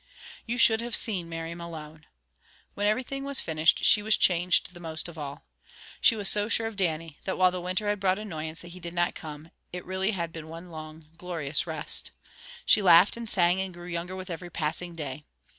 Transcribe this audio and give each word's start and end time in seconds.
You 0.47 0.57
should 0.57 0.81
have 0.81 0.95
seen 0.95 1.29
Mary 1.29 1.53
Malone! 1.53 2.07
When 2.73 2.87
everything 2.87 3.23
was 3.23 3.39
finished, 3.39 3.85
she 3.85 4.01
was 4.01 4.17
changed 4.17 4.73
the 4.73 4.79
most 4.79 5.07
of 5.07 5.15
all. 5.15 5.45
She 6.01 6.15
was 6.15 6.27
so 6.27 6.49
sure 6.49 6.65
of 6.65 6.75
Dannie, 6.75 7.19
that 7.25 7.37
while 7.37 7.51
the 7.51 7.61
winter 7.61 7.87
had 7.87 7.99
brought 7.99 8.17
annoyance 8.17 8.61
that 8.61 8.69
he 8.69 8.79
did 8.79 8.95
not 8.95 9.13
come, 9.13 9.51
it 9.71 9.85
really 9.85 10.09
had 10.09 10.33
been 10.33 10.47
one 10.49 10.71
long, 10.71 11.09
glorious 11.19 11.67
rest. 11.67 12.09
She 12.65 12.81
laughed 12.81 13.15
and 13.15 13.29
sang, 13.29 13.61
and 13.61 13.75
grew 13.75 13.85
younger 13.85 14.15
with 14.15 14.31
every 14.31 14.49
passing 14.49 14.95
day. 14.95 15.23